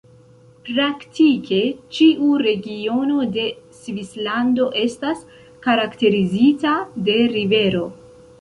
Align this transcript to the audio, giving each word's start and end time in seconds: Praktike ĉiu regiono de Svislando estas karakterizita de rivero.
Praktike 0.69 1.59
ĉiu 1.97 2.29
regiono 2.45 3.27
de 3.37 3.45
Svislando 3.83 4.67
estas 4.87 5.23
karakterizita 5.67 6.77
de 7.11 7.21
rivero. 7.39 7.89